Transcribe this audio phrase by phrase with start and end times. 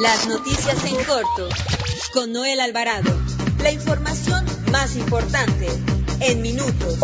[0.00, 1.48] Las noticias en corto
[2.14, 3.12] con Noel Alvarado.
[3.62, 5.66] La información más importante
[6.20, 7.00] en minutos.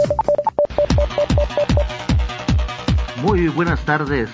[3.22, 4.30] Muy buenas tardes.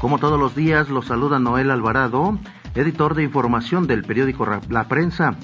[0.00, 2.38] Como todos los días, los saluda Noel Alvarado,
[2.76, 5.34] editor de información del periódico La Prensa.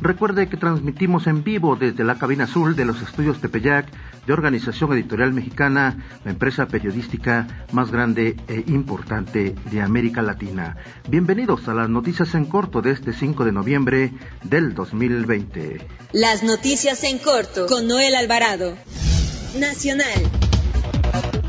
[0.00, 3.88] Recuerde que transmitimos en vivo desde la cabina azul de los estudios Tepeyac
[4.26, 10.76] de Organización Editorial Mexicana, la empresa periodística más grande e importante de América Latina.
[11.08, 15.86] Bienvenidos a las noticias en corto de este 5 de noviembre del 2020.
[16.12, 18.76] Las noticias en corto con Noel Alvarado.
[19.58, 20.53] Nacional.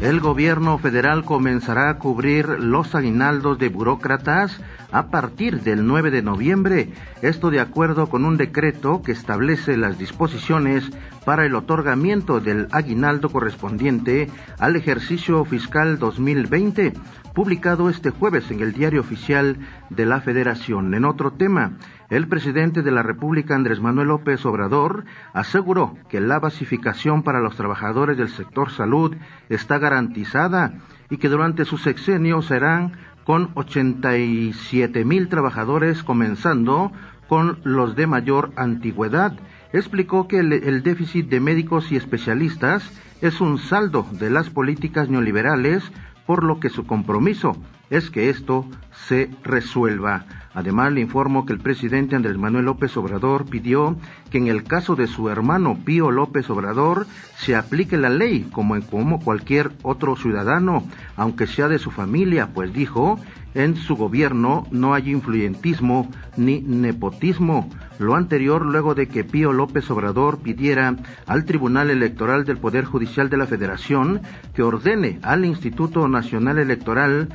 [0.02, 4.59] El gobierno federal comenzará a cubrir los aguinaldos de burócratas
[4.91, 9.98] a partir del 9 de noviembre, esto de acuerdo con un decreto que establece las
[9.98, 10.91] disposiciones
[11.26, 16.93] para el otorgamiento del aguinaldo correspondiente al ejercicio fiscal 2020,
[17.34, 19.57] publicado este jueves en el Diario Oficial
[19.90, 20.93] de la Federación.
[20.93, 21.77] En otro tema,
[22.09, 27.55] el presidente de la República, Andrés Manuel López Obrador, aseguró que la basificación para los
[27.55, 29.15] trabajadores del sector salud
[29.49, 30.73] está garantizada
[31.09, 36.91] y que durante su sexenio serán con 87 mil trabajadores, comenzando
[37.27, 39.34] con los de mayor antigüedad.
[39.73, 42.87] Explicó que el, el, déficit de médicos y especialistas
[43.21, 45.91] es un saldo de las políticas neoliberales,
[46.27, 47.57] por lo que su compromiso
[47.98, 48.65] es que esto
[49.07, 50.26] se resuelva.
[50.54, 53.98] Además, le informo que el presidente Andrés Manuel López Obrador pidió
[54.32, 58.76] que en el caso de su hermano Pío López Obrador se aplique la ley como
[58.77, 60.87] en como cualquier otro ciudadano,
[61.18, 63.20] aunque sea de su familia, pues dijo,
[63.55, 67.69] en su gobierno no hay influyentismo ni nepotismo.
[68.00, 73.30] Lo anterior luego de que Pío López Obrador pidiera al Tribunal Electoral del Poder Judicial
[73.30, 74.22] de la Federación
[74.53, 77.30] que ordene al Instituto Nacional Electoral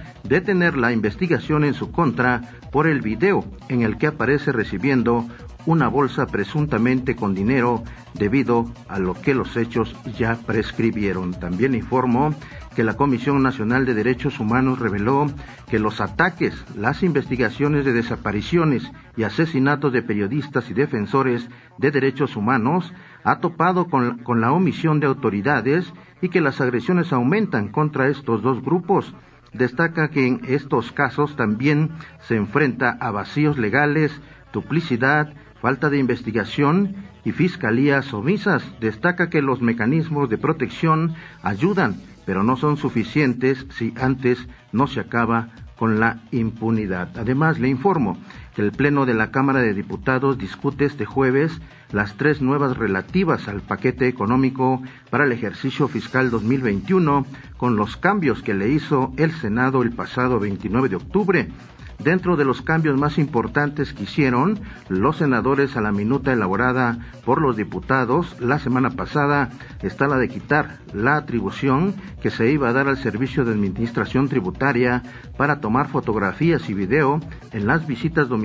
[0.50, 2.40] detener la investigación en su contra
[2.72, 5.28] por el video en el que aparece recibiendo
[5.64, 7.84] una bolsa presuntamente con dinero
[8.14, 11.34] debido a lo que los hechos ya prescribieron.
[11.34, 12.34] También informó
[12.74, 15.28] que la Comisión Nacional de Derechos Humanos reveló
[15.68, 22.34] que los ataques, las investigaciones de desapariciones y asesinatos de periodistas y defensores de derechos
[22.34, 28.08] humanos ha topado con, con la omisión de autoridades y que las agresiones aumentan contra
[28.08, 29.14] estos dos grupos.
[29.52, 31.90] Destaca que en estos casos también
[32.20, 34.12] se enfrenta a vacíos legales,
[34.52, 36.94] duplicidad, falta de investigación
[37.24, 38.62] y fiscalías omisas.
[38.80, 45.00] Destaca que los mecanismos de protección ayudan, pero no son suficientes si antes no se
[45.00, 47.08] acaba con la impunidad.
[47.16, 48.18] Además, le informo
[48.54, 51.60] que el Pleno de la Cámara de Diputados discute este jueves
[51.92, 58.42] las tres nuevas relativas al paquete económico para el ejercicio fiscal 2021 con los cambios
[58.42, 61.48] que le hizo el Senado el pasado 29 de octubre.
[62.02, 64.58] Dentro de los cambios más importantes que hicieron
[64.88, 69.50] los senadores a la minuta elaborada por los diputados la semana pasada
[69.82, 74.28] está la de quitar la atribución que se iba a dar al Servicio de Administración
[74.28, 75.02] Tributaria
[75.36, 77.20] para tomar fotografías y video
[77.52, 78.39] en las visitas domiciliarias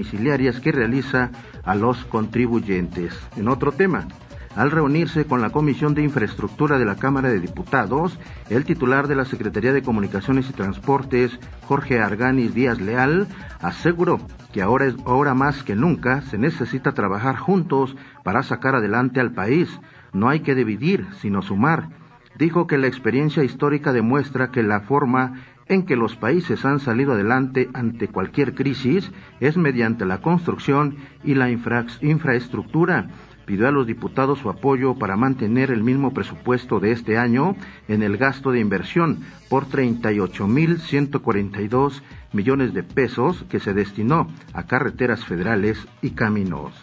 [0.62, 1.32] que realiza
[1.64, 3.14] a los contribuyentes.
[3.38, 4.08] En otro tema,
[4.56, 8.18] al reunirse con la Comisión de Infraestructura de la Cámara de Diputados,
[8.50, 13.28] el titular de la Secretaría de Comunicaciones y Transportes, Jorge Arganis Díaz Leal,
[13.62, 14.20] aseguró
[14.54, 19.34] que ahora, es, ahora más que nunca se necesita trabajar juntos para sacar adelante al
[19.34, 19.70] país.
[20.14, 21.90] No hay que dividir, sino sumar.
[22.38, 27.14] Dijo que la experiencia histórica demuestra que la forma en que los países han salido
[27.14, 33.10] adelante ante cualquier crisis es mediante la construcción y la infra infraestructura
[33.46, 37.56] pidió a los diputados su apoyo para mantener el mismo presupuesto de este año
[37.88, 42.02] en el gasto de inversión por 38.142
[42.34, 46.74] millones de pesos que se destinó a carreteras federales y caminos.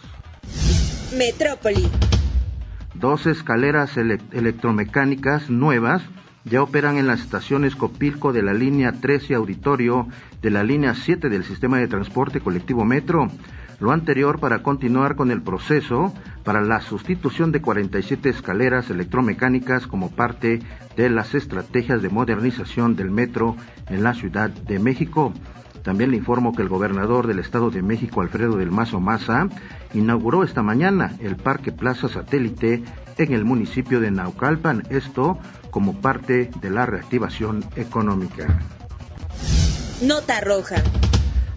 [1.17, 1.89] Metrópoli.
[2.95, 6.03] Dos escaleras ele electromecánicas nuevas
[6.45, 10.07] ya operan en las estaciones Copilco de la línea 13 Auditorio
[10.41, 13.29] de la línea 7 del sistema de transporte colectivo Metro
[13.79, 16.13] lo anterior para continuar con el proceso
[16.43, 20.61] para la sustitución de 47 escaleras electromecánicas como parte
[20.95, 23.57] de las estrategias de modernización del metro
[23.89, 25.33] en la Ciudad de México.
[25.83, 29.49] También le informo que el gobernador del Estado de México, Alfredo del Mazo Maza,
[29.93, 32.83] inauguró esta mañana el Parque Plaza Satélite
[33.17, 35.37] en el municipio de Naucalpan, esto
[35.71, 38.59] como parte de la reactivación económica.
[40.01, 40.75] Nota roja.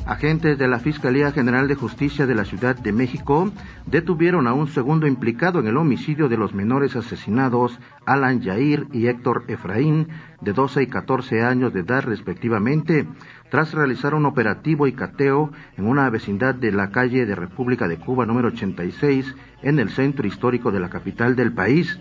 [0.06, 3.50] Agentes de la Fiscalía General de Justicia de la Ciudad de México
[3.86, 9.08] detuvieron a un segundo implicado en el homicidio de los menores asesinados, Alan Yair y
[9.08, 10.06] Héctor Efraín,
[10.40, 13.08] de 12 y 14 años de edad respectivamente.
[13.50, 17.98] Tras realizar un operativo y cateo en una vecindad de la calle de República de
[17.98, 21.98] Cuba número 86 en el centro histórico de la capital del país.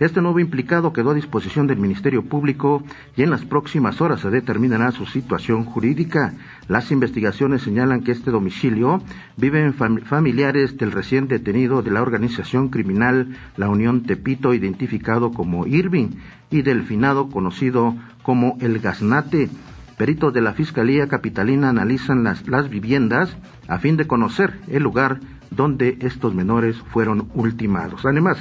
[0.00, 2.84] Este nuevo implicado quedó a disposición del Ministerio Público
[3.16, 6.34] y en las próximas horas se determinará su situación jurídica.
[6.68, 9.02] Las investigaciones señalan que este domicilio
[9.36, 16.10] viven familiares del recién detenido de la organización criminal La Unión Tepito, identificado como Irving,
[16.48, 19.50] y del finado conocido como El Gaznate.
[19.98, 23.36] Peritos de la Fiscalía Capitalina analizan las, las viviendas
[23.66, 25.18] a fin de conocer el lugar
[25.50, 28.06] donde estos menores fueron ultimados.
[28.06, 28.38] Además,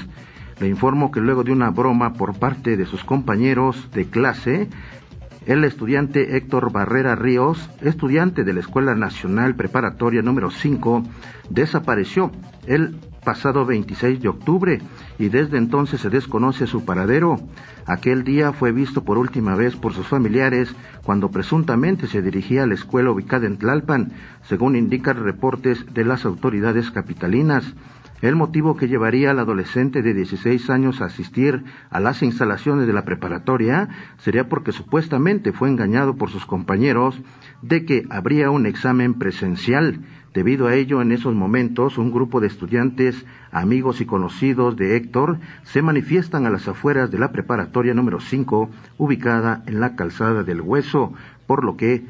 [0.59, 4.69] le informo que luego de una broma por parte de sus compañeros de clase,
[5.48, 11.04] el estudiante Héctor Barrera Ríos, estudiante de la Escuela Nacional Preparatoria número 5,
[11.50, 12.31] desapareció
[12.68, 12.98] el
[13.28, 14.80] pasado 26 de octubre
[15.20, 17.36] y desde entonces se desconoce su paradero.
[17.86, 22.68] Aquel día fue visto por última vez por sus familiares cuando presuntamente se dirigía a
[22.68, 24.14] la escuela ubicada en Tlalpan,
[24.44, 27.66] según indican reportes de las autoridades capitalinas.
[28.22, 32.94] El motivo que llevaría al adolescente de 16 años a asistir a las instalaciones de
[32.94, 33.90] la preparatoria
[34.20, 37.20] sería porque supuestamente fue engañado por sus compañeros
[37.62, 40.00] de que habría un examen presencial.
[40.38, 45.39] Debido a ello, en esos momentos, un grupo de estudiantes, amigos y conocidos de Héctor
[45.63, 48.69] se manifiestan a las afueras de la preparatoria número 5,
[49.00, 51.12] ubicada en la calzada del Hueso,
[51.48, 52.06] por lo que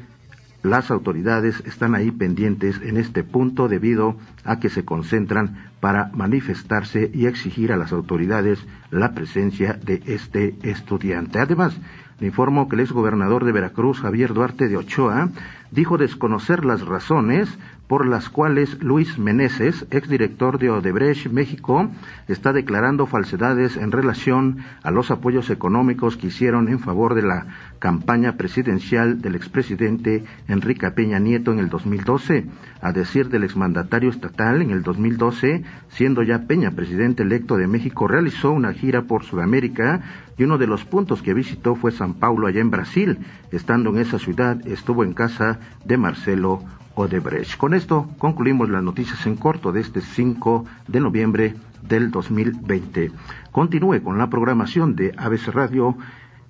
[0.62, 7.10] las autoridades están ahí pendientes en este punto debido a que se concentran para manifestarse
[7.14, 11.38] y exigir a las autoridades la presencia de este estudiante.
[11.38, 11.74] Además,
[12.20, 15.30] le informo que el exgobernador de Veracruz, Javier Duarte de Ochoa,
[15.70, 17.48] dijo desconocer las razones
[17.88, 21.90] por las cuales Luis Meneses, exdirector de Odebrecht México,
[22.28, 27.46] está declarando falsedades en relación a los apoyos económicos que hicieron en favor de la
[27.78, 32.46] campaña presidencial del expresidente Enrique Peña Nieto en el 2012.
[32.82, 38.06] A decir del exmandatario estatal, en el 2012, siendo ya Peña presidente electo de México,
[38.06, 40.02] realizó una gira por Sudamérica
[40.36, 43.18] y uno de los puntos que visitó fue San Paulo, allá en Brasil.
[43.50, 46.62] Estando en esa ciudad, estuvo en casa de Marcelo
[46.98, 47.56] Odebrecht.
[47.56, 53.12] Con esto concluimos las noticias en corto de este 5 de noviembre del 2020.
[53.52, 55.96] Continúe con la programación de ABC Radio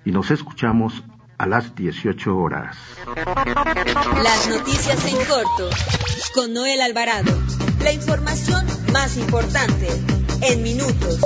[0.05, 1.03] y nos escuchamos
[1.37, 2.77] a las 18 horas.
[4.23, 5.69] Las noticias en corto
[6.33, 7.31] con Noel Alvarado.
[7.83, 9.87] La información más importante
[10.41, 11.21] en minutos.